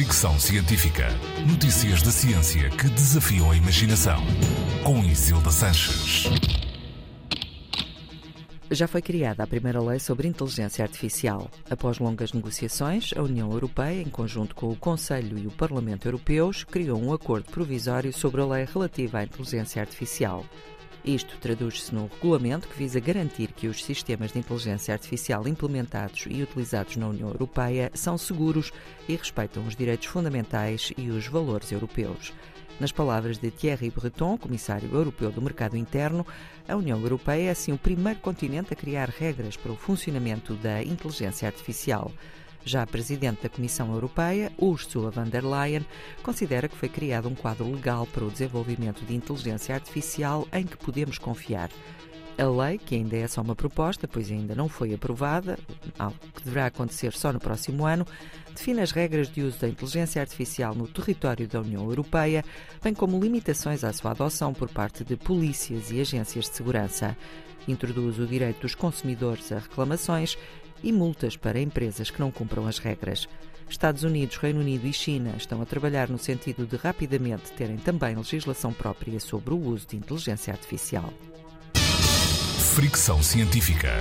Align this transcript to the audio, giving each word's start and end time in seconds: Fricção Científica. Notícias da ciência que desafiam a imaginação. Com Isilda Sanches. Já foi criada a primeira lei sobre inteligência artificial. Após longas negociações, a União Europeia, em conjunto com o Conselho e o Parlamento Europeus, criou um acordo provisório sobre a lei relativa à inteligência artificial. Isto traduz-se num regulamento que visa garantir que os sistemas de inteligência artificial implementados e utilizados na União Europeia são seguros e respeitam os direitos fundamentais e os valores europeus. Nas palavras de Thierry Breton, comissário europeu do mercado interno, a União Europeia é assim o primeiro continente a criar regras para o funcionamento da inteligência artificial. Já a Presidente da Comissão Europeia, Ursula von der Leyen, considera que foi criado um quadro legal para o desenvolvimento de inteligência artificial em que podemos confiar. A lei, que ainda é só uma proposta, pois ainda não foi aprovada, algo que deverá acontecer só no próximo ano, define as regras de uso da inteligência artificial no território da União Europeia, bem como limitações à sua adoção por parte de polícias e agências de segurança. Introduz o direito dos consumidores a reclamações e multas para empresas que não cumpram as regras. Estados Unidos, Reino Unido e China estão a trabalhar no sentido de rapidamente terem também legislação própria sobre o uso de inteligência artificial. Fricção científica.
Fricção 0.00 0.40
Científica. 0.40 1.08
Notícias 1.46 2.00
da 2.00 2.10
ciência 2.10 2.70
que 2.70 2.88
desafiam 2.88 3.50
a 3.50 3.54
imaginação. 3.54 4.18
Com 4.82 5.04
Isilda 5.04 5.50
Sanches. 5.50 6.24
Já 8.70 8.88
foi 8.88 9.02
criada 9.02 9.42
a 9.42 9.46
primeira 9.46 9.78
lei 9.78 9.98
sobre 9.98 10.26
inteligência 10.26 10.82
artificial. 10.82 11.50
Após 11.68 11.98
longas 11.98 12.32
negociações, 12.32 13.10
a 13.14 13.20
União 13.20 13.52
Europeia, 13.52 14.00
em 14.00 14.08
conjunto 14.08 14.54
com 14.54 14.70
o 14.70 14.76
Conselho 14.76 15.38
e 15.38 15.46
o 15.46 15.50
Parlamento 15.50 16.08
Europeus, 16.08 16.64
criou 16.64 16.98
um 16.98 17.12
acordo 17.12 17.50
provisório 17.50 18.10
sobre 18.10 18.40
a 18.40 18.46
lei 18.46 18.64
relativa 18.64 19.18
à 19.18 19.24
inteligência 19.24 19.82
artificial. 19.82 20.46
Isto 21.04 21.38
traduz-se 21.38 21.94
num 21.94 22.08
regulamento 22.08 22.68
que 22.68 22.76
visa 22.76 23.00
garantir 23.00 23.52
que 23.52 23.68
os 23.68 23.82
sistemas 23.82 24.32
de 24.32 24.38
inteligência 24.38 24.92
artificial 24.92 25.48
implementados 25.48 26.26
e 26.28 26.42
utilizados 26.42 26.96
na 26.96 27.08
União 27.08 27.28
Europeia 27.28 27.90
são 27.94 28.18
seguros 28.18 28.70
e 29.08 29.16
respeitam 29.16 29.66
os 29.66 29.74
direitos 29.74 30.08
fundamentais 30.08 30.92
e 30.98 31.08
os 31.08 31.26
valores 31.26 31.72
europeus. 31.72 32.34
Nas 32.78 32.92
palavras 32.92 33.38
de 33.38 33.50
Thierry 33.50 33.90
Breton, 33.90 34.36
comissário 34.36 34.90
europeu 34.92 35.30
do 35.30 35.40
mercado 35.40 35.76
interno, 35.76 36.26
a 36.68 36.76
União 36.76 37.00
Europeia 37.00 37.48
é 37.48 37.50
assim 37.50 37.72
o 37.72 37.78
primeiro 37.78 38.20
continente 38.20 38.72
a 38.72 38.76
criar 38.76 39.08
regras 39.08 39.56
para 39.56 39.72
o 39.72 39.76
funcionamento 39.76 40.54
da 40.54 40.82
inteligência 40.82 41.48
artificial. 41.48 42.12
Já 42.64 42.82
a 42.82 42.86
Presidente 42.86 43.42
da 43.42 43.48
Comissão 43.48 43.92
Europeia, 43.92 44.52
Ursula 44.58 45.10
von 45.10 45.24
der 45.24 45.44
Leyen, 45.44 45.84
considera 46.22 46.68
que 46.68 46.76
foi 46.76 46.88
criado 46.88 47.28
um 47.28 47.34
quadro 47.34 47.70
legal 47.70 48.06
para 48.06 48.24
o 48.24 48.30
desenvolvimento 48.30 49.04
de 49.04 49.14
inteligência 49.14 49.74
artificial 49.74 50.46
em 50.52 50.64
que 50.66 50.76
podemos 50.76 51.18
confiar. 51.18 51.70
A 52.38 52.48
lei, 52.48 52.78
que 52.78 52.94
ainda 52.94 53.16
é 53.16 53.28
só 53.28 53.42
uma 53.42 53.54
proposta, 53.54 54.08
pois 54.08 54.30
ainda 54.30 54.54
não 54.54 54.68
foi 54.68 54.94
aprovada, 54.94 55.58
algo 55.98 56.16
que 56.34 56.42
deverá 56.42 56.66
acontecer 56.66 57.12
só 57.12 57.32
no 57.32 57.38
próximo 57.38 57.84
ano, 57.84 58.06
define 58.54 58.80
as 58.80 58.92
regras 58.92 59.30
de 59.30 59.42
uso 59.42 59.58
da 59.58 59.68
inteligência 59.68 60.22
artificial 60.22 60.74
no 60.74 60.88
território 60.88 61.46
da 61.46 61.60
União 61.60 61.84
Europeia, 61.84 62.42
bem 62.82 62.94
como 62.94 63.20
limitações 63.20 63.84
à 63.84 63.92
sua 63.92 64.12
adoção 64.12 64.54
por 64.54 64.70
parte 64.70 65.04
de 65.04 65.16
polícias 65.16 65.90
e 65.90 66.00
agências 66.00 66.48
de 66.48 66.56
segurança. 66.56 67.16
Introduz 67.68 68.18
o 68.18 68.26
direito 68.26 68.62
dos 68.62 68.74
consumidores 68.74 69.52
a 69.52 69.58
reclamações 69.58 70.38
e 70.82 70.92
multas 70.92 71.36
para 71.36 71.60
empresas 71.60 72.10
que 72.10 72.20
não 72.20 72.30
cumpram 72.30 72.66
as 72.66 72.78
regras. 72.78 73.28
Estados 73.68 74.02
Unidos, 74.02 74.36
Reino 74.36 74.60
Unido 74.60 74.86
e 74.86 74.92
China 74.92 75.34
estão 75.36 75.62
a 75.62 75.66
trabalhar 75.66 76.08
no 76.08 76.18
sentido 76.18 76.66
de 76.66 76.76
rapidamente 76.76 77.52
terem 77.52 77.76
também 77.76 78.16
legislação 78.16 78.72
própria 78.72 79.20
sobre 79.20 79.54
o 79.54 79.58
uso 79.58 79.86
de 79.86 79.96
inteligência 79.96 80.52
artificial. 80.52 81.12
Fricção 82.74 83.22
científica. 83.22 83.92